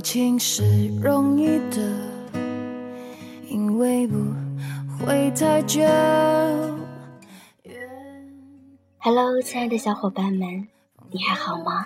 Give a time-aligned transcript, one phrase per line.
[0.00, 0.62] 放晴是
[1.02, 1.76] 容易的，
[3.50, 4.16] 因为不
[5.04, 5.82] 会太久。
[8.96, 10.66] Hello，亲爱的小伙伴们，
[11.10, 11.84] 你还好吗？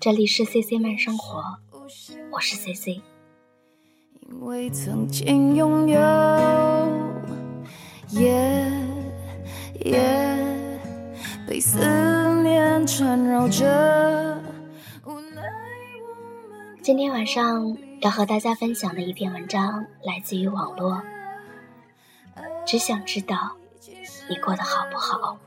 [0.00, 1.58] 这里是 C C 慢生活，
[2.30, 3.02] 我是 C C。
[4.30, 6.00] 因为曾经拥有，
[8.08, 8.72] 也
[9.84, 10.48] 也
[11.46, 11.78] 被思
[12.42, 14.42] 念缠绕着。
[16.88, 21.02] 今天晚上要和大家分享的一篇文章来自于网络，
[22.64, 23.54] 只想知道
[24.26, 25.38] 你过得好不好。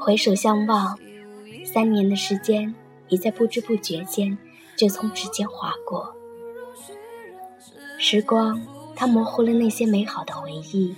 [0.00, 0.98] 回首相望，
[1.64, 2.74] 三年的时间
[3.06, 4.36] 已在不知不觉间
[4.74, 6.12] 就从指尖划过。
[8.00, 8.60] 时光，
[8.96, 10.96] 它模糊了那些美好的回忆，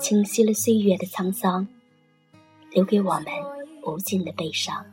[0.00, 1.68] 清晰了岁月的沧桑，
[2.70, 3.51] 留给我们。
[3.82, 4.84] 无尽的悲伤。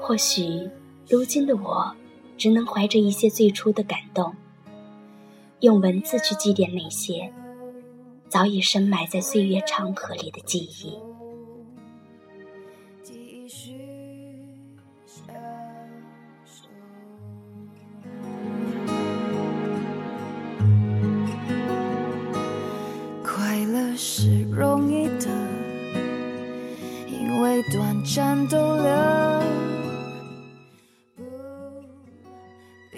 [0.00, 0.70] 或许，
[1.08, 1.94] 如今的我，
[2.36, 4.34] 只能怀着一些最初的感动，
[5.60, 7.32] 用文字去祭奠那些
[8.28, 10.98] 早已深埋在岁月长河里的记忆。
[27.72, 28.84] 短暂逗留。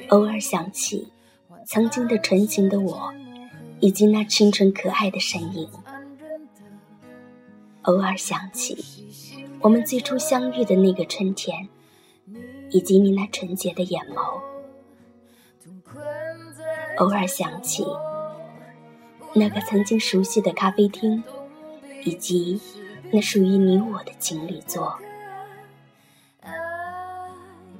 [0.08, 1.06] 偶尔想起
[1.66, 3.12] 曾经的纯情的我，
[3.80, 5.68] 以及那清纯可爱的身影；
[7.82, 8.84] 偶尔想起
[9.60, 11.68] 我们最初相遇的那个春天，
[12.70, 14.40] 以及你那纯洁的眼眸；
[16.98, 17.86] 偶尔想起
[19.32, 21.22] 那个曾经熟悉的咖啡厅，
[22.04, 22.60] 以及。
[23.12, 24.98] 那属于你我的情侣座，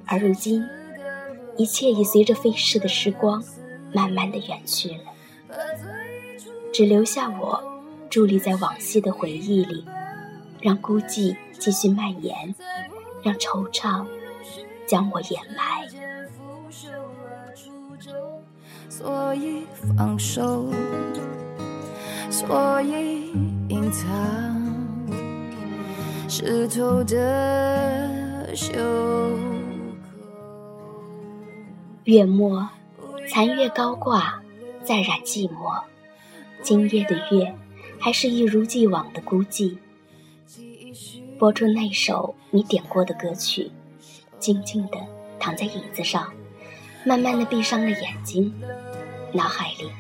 [0.07, 0.65] 而如今，
[1.57, 3.43] 一切已随着飞逝的时光，
[3.93, 5.05] 慢慢的远去了，
[6.73, 7.63] 只留下我
[8.09, 9.85] 伫立在往昔的回忆里，
[10.61, 12.55] 让孤寂继续蔓延，
[13.23, 14.07] 让惆怅
[14.87, 15.87] 将我掩埋。
[18.89, 19.67] 所以
[19.97, 20.73] 放手，
[22.31, 23.33] 所以
[23.69, 24.56] 隐藏。
[26.39, 28.79] 湿透的袖口。
[32.05, 32.69] 月末，
[33.27, 34.43] 残月高挂，
[34.85, 35.83] 再染寂寞。
[36.63, 37.55] 今夜的月，
[37.99, 39.79] 还是一如既往的孤寂。
[41.39, 43.71] 播出那首你点过的歌曲，
[44.39, 44.99] 静静地
[45.41, 46.31] 躺在椅子上，
[47.07, 48.53] 慢慢地闭上了眼睛，
[49.33, 49.91] 脑海里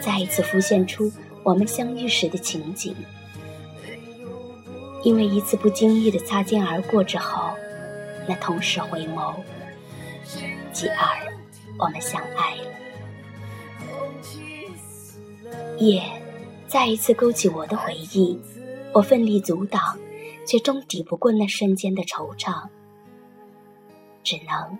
[0.00, 1.10] 再一次浮现出
[1.42, 2.94] 我们相遇时的情景。
[5.02, 7.50] 因为一次不经意的擦肩而过之后，
[8.28, 9.34] 那同时回眸，
[10.72, 11.32] 继而
[11.78, 12.64] 我们相爱了。
[15.78, 16.02] 夜
[16.66, 18.38] 再一次勾起我的回忆，
[18.92, 19.98] 我奋力阻挡，
[20.46, 22.68] 却终抵不过那瞬间的惆怅，
[24.22, 24.78] 只能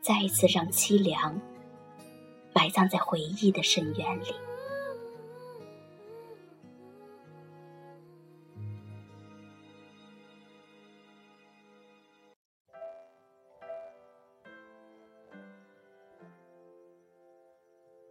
[0.00, 1.40] 再一次让凄凉
[2.54, 4.34] 埋葬在回忆的深渊里。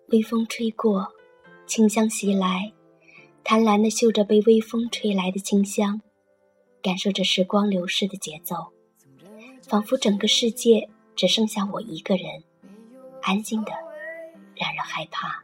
[0.10, 1.14] 微风吹过，
[1.66, 2.72] 清香袭来，
[3.44, 6.00] 贪婪地嗅着被微风吹来的清香，
[6.82, 8.56] 感受着时光流逝的节奏，
[9.68, 12.26] 仿佛整个世界只剩下我一个人，
[13.22, 13.72] 安静的
[14.56, 15.44] 让人害怕。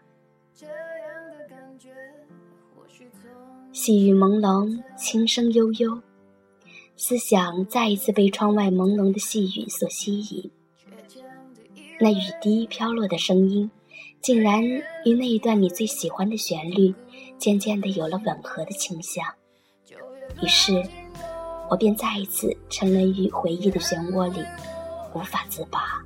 [3.74, 6.02] 细雨朦胧，轻声悠悠，
[6.96, 10.50] 思想再一次被窗外朦胧的细雨所吸引，
[12.00, 13.70] 那雨滴飘落的声音。
[14.22, 16.94] 竟然与那一段你最喜欢的旋律，
[17.38, 19.26] 渐渐的有了吻合的倾向。
[20.42, 20.82] 于是，
[21.70, 24.44] 我便再一次沉沦于回忆的漩涡里，
[25.14, 26.02] 无法自拔。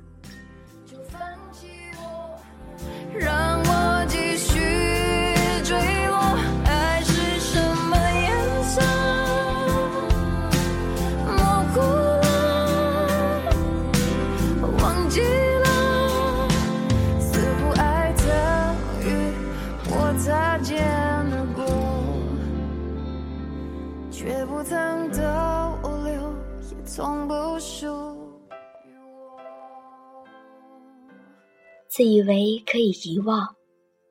[31.98, 33.56] 自以为可以遗忘，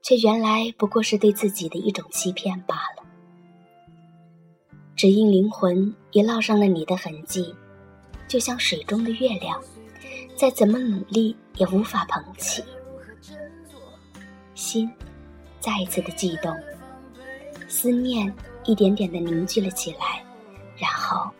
[0.04, 3.04] 却原来不过是对自己的一种欺骗罢了。
[4.94, 7.56] 只因灵魂已烙上了你的痕迹，
[8.28, 9.58] 就像水中的月亮，
[10.36, 12.62] 再怎么努力也无法捧起。
[14.54, 14.92] 心
[15.62, 16.54] 再一次的悸动，
[17.70, 18.36] 思念
[18.66, 20.22] 一点点的凝聚了起来，
[20.76, 21.32] 然后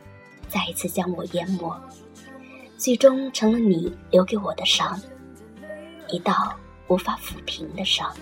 [0.48, 1.78] 再一次将我淹没，
[2.78, 4.98] 最终成了你留给我的伤，
[6.08, 6.56] 一道
[6.88, 8.12] 无法抚平的伤。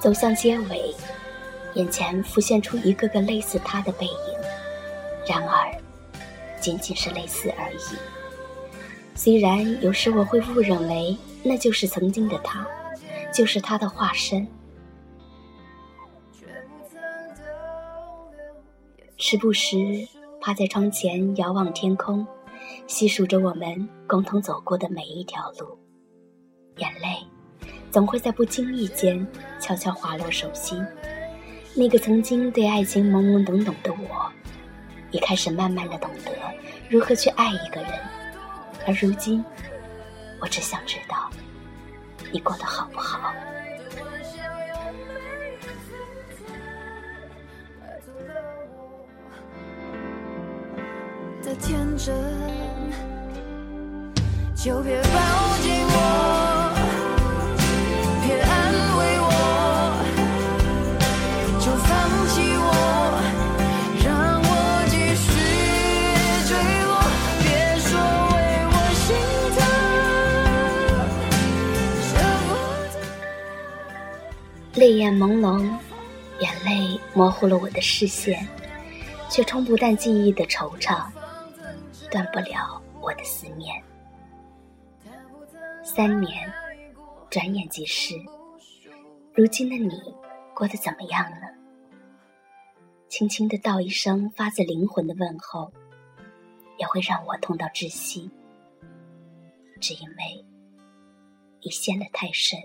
[0.00, 0.94] 走向结尾，
[1.74, 4.14] 眼前浮现出一个个类似他的背影，
[5.26, 5.76] 然而，
[6.60, 8.17] 仅仅是类似而已。
[9.18, 12.64] 虽然有时我会误认为那就是曾经的他，
[13.34, 14.46] 就是他的化身。
[19.16, 19.76] 时不时
[20.40, 22.24] 趴在窗前遥望天空，
[22.86, 25.76] 细数着我们共同走过的每一条路，
[26.76, 27.18] 眼泪。
[27.90, 29.26] 总会在不经意间
[29.58, 30.80] 悄悄滑落手心。
[31.74, 34.30] 那个曾经对爱情懵懵懂懂的我，
[35.10, 36.30] 也开始慢慢的懂得
[36.88, 37.90] 如何去爱一个人。
[38.88, 39.44] 而如今，
[40.40, 41.28] 我只想知道
[42.32, 43.34] 你过得好不好。
[51.42, 52.14] 的天真，
[54.56, 55.57] 就别把我。
[74.78, 75.60] 泪眼朦胧，
[76.38, 78.46] 眼泪模糊了我的视线，
[79.28, 81.04] 却冲不淡记忆的惆怅，
[82.12, 83.82] 断不了我的思念。
[85.82, 86.48] 三年，
[87.28, 88.14] 转眼即逝，
[89.34, 90.00] 如今的你
[90.54, 91.52] 过得怎么样了？
[93.08, 95.72] 轻轻的道一声发自灵魂的问候，
[96.78, 98.30] 也会让我痛到窒息，
[99.80, 100.46] 只因为
[101.64, 102.56] 你陷得太深。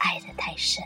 [0.00, 0.84] 爱得太深。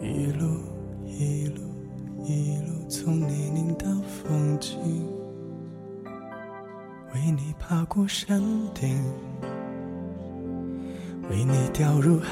[0.00, 0.46] 一路
[1.04, 1.62] 一路
[2.22, 4.78] 一路从泥泞到风景，
[7.14, 8.38] 为你爬过山
[8.74, 9.02] 顶，
[11.30, 12.28] 为你掉入海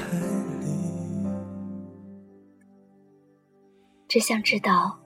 [0.59, 0.67] 里。
[4.07, 4.99] 只想知道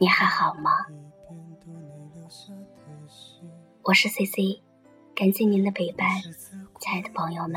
[0.00, 0.70] 你还好吗？
[3.82, 4.62] 我是 C C，
[5.14, 6.08] 感谢您的陪伴，
[6.80, 7.54] 亲爱的朋友们，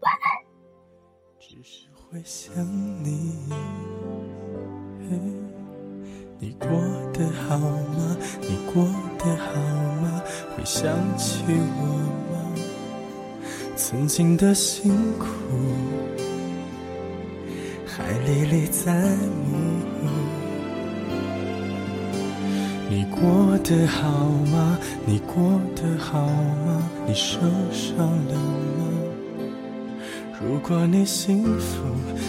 [0.00, 0.46] 晚安。
[2.12, 2.64] 会想
[3.02, 3.32] 你，
[6.38, 6.68] 你过
[7.12, 8.16] 得好吗？
[8.42, 8.84] 你过
[9.18, 9.52] 得好
[10.00, 10.22] 吗？
[10.56, 10.86] 会想
[11.18, 11.82] 起我
[12.30, 12.54] 吗？
[13.76, 15.26] 曾经的辛苦，
[17.84, 18.94] 还历历在
[19.50, 19.56] 目。
[22.88, 24.78] 你过得好吗？
[25.04, 26.88] 你过得好吗？
[27.04, 27.40] 你受
[27.72, 28.84] 伤了吗？
[30.40, 31.82] 如果你幸福，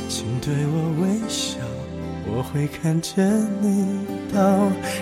[0.08, 1.60] 请对我微笑，
[2.26, 3.22] 我会看着
[3.62, 4.40] 你到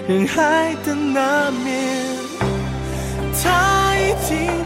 [0.07, 2.05] 人海的那面。
[3.43, 4.64] 他一定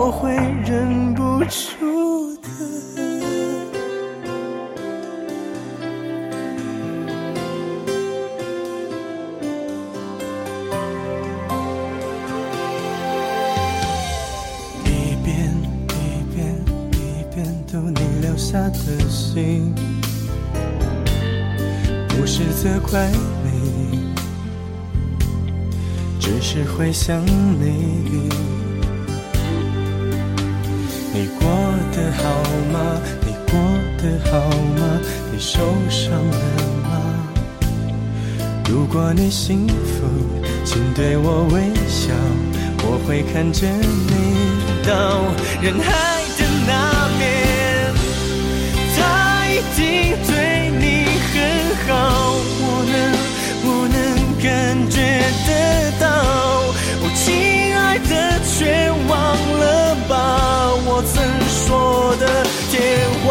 [0.00, 0.32] 我会
[0.64, 2.48] 忍不住的。
[14.84, 15.52] 一遍
[15.88, 19.74] 一遍一遍读你留下的信。
[22.08, 23.10] 不是责怪
[23.42, 24.14] 你，
[26.20, 28.47] 只是会想你。
[31.18, 31.50] 你过
[31.90, 32.22] 得好
[32.72, 32.78] 吗？
[33.26, 33.58] 你过
[34.00, 34.38] 得好
[34.78, 35.00] 吗？
[35.32, 35.58] 你受
[35.90, 36.38] 伤了
[36.84, 36.90] 吗？
[38.68, 40.06] 如果你幸福，
[40.64, 42.14] 请对我微笑，
[42.84, 44.12] 我会看着你
[44.86, 45.24] 到
[45.60, 47.92] 人海的那边，
[48.96, 51.34] 他一定对你很
[51.88, 51.90] 好，
[52.62, 52.96] 我能，
[53.64, 53.98] 我能
[54.40, 54.46] 感
[54.88, 54.96] 觉
[55.48, 55.50] 得
[55.98, 56.06] 到。
[57.02, 57.26] 哦，亲，
[58.58, 59.14] 却忘
[59.60, 60.16] 了吧，
[60.84, 62.26] 我曾说的
[62.72, 62.76] 天
[63.22, 63.28] 荒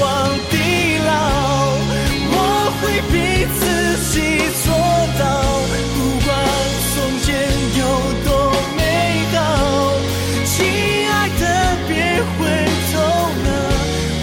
[0.00, 0.08] 荒
[0.48, 0.54] 地
[1.04, 1.12] 老，
[2.32, 2.34] 我
[2.80, 3.14] 会逼
[3.60, 3.62] 自
[4.08, 4.16] 己
[4.64, 4.72] 做
[5.20, 5.22] 到，
[5.94, 6.28] 不管
[6.88, 7.28] 从前
[7.76, 7.80] 有
[8.24, 8.28] 多
[8.78, 8.80] 美
[9.34, 9.36] 好。
[10.46, 10.48] 亲
[11.06, 11.44] 爱的，
[11.86, 11.92] 别
[12.32, 12.38] 回
[12.90, 12.92] 头
[13.44, 13.48] 了，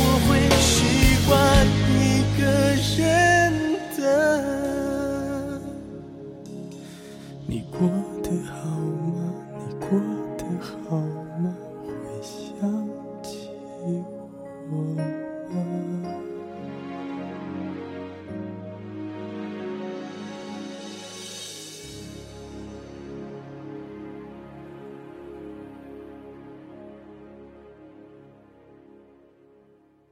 [0.02, 0.68] 我会习
[1.28, 1.32] 惯
[1.94, 2.02] 一
[2.42, 2.42] 个
[2.98, 3.00] 人
[3.98, 4.02] 的。
[7.46, 7.78] 你过
[8.24, 8.58] 得好
[9.14, 9.16] 吗？
[9.54, 9.88] 你过
[10.40, 10.42] 得
[10.90, 11.27] 好吗？